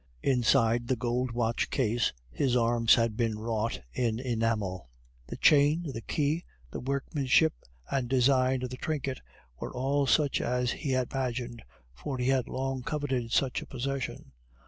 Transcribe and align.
Inside 0.23 0.87
the 0.87 0.95
gold 0.95 1.31
watch 1.31 1.69
case 1.69 2.11
his 2.31 2.55
arms 2.55 2.95
had 2.95 3.15
been 3.15 3.37
wrought 3.37 3.79
in 3.93 4.19
enamel. 4.19 4.89
The 5.27 5.37
chain, 5.37 5.83
the 5.93 6.01
key, 6.01 6.43
the 6.71 6.79
workmanship 6.79 7.53
and 7.87 8.09
design 8.09 8.63
of 8.63 8.71
the 8.71 8.77
trinket 8.77 9.21
were 9.59 9.71
all 9.75 10.07
such 10.07 10.41
as 10.41 10.71
he 10.71 10.89
had 10.89 11.11
imagined, 11.13 11.61
for 11.93 12.17
he 12.17 12.29
had 12.29 12.49
long 12.49 12.81
coveted 12.81 13.31
such 13.31 13.61
a 13.61 13.67
possession. 13.67 14.31